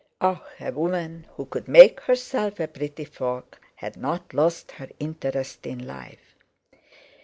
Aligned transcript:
Ah! 0.19 0.43
A 0.59 0.71
woman 0.71 1.27
who 1.35 1.45
could 1.45 1.67
make 1.67 1.99
herself 1.99 2.59
a 2.59 2.67
pretty 2.67 3.05
frock 3.05 3.59
had 3.75 3.95
not 3.97 4.33
lost 4.33 4.71
her 4.71 4.89
interest 4.99 5.67
in 5.67 5.85
life. 5.85 6.33